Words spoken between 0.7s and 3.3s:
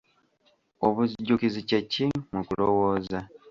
Obujjukizi kye ki mu kulowooza?